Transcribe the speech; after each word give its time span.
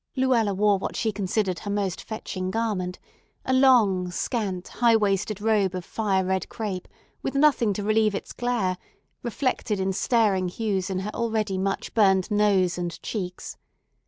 Luella 0.15 0.51
wore 0.55 0.79
what 0.79 0.95
she 0.95 1.11
considered 1.11 1.59
her 1.59 1.69
most 1.69 2.01
"fetching" 2.03 2.49
garment, 2.49 2.97
a 3.45 3.53
long, 3.53 4.09
scant, 4.09 4.67
high 4.67 4.95
waisted 4.95 5.39
robe 5.39 5.75
of 5.75 5.85
fire 5.85 6.25
red 6.25 6.49
crape, 6.49 6.87
with 7.21 7.35
nothing 7.35 7.71
to 7.71 7.83
relieve 7.83 8.15
its 8.15 8.33
glare, 8.33 8.79
reflected 9.21 9.79
in 9.79 9.93
staring 9.93 10.49
hues 10.49 10.89
in 10.89 10.97
her 10.97 11.11
already 11.13 11.55
much 11.59 11.93
burned 11.93 12.31
nose 12.31 12.79
and 12.79 12.99
cheeks. 13.03 13.57